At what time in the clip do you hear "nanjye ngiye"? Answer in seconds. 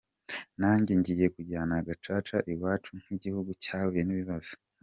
0.61-1.27